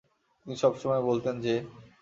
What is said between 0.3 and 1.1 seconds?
তিনি সবসময়